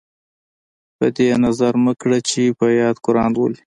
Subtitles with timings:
[0.97, 3.61] په دې یې نظر مه کړه چې په یاد قران لولي.